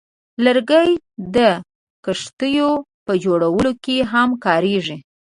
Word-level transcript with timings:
لرګی 0.45 0.89
د 1.35 1.37
کښتیو 2.05 2.71
په 3.05 3.13
جوړولو 3.25 3.71
کې 3.83 3.97
هم 4.11 4.29
کارېږي. 4.45 4.97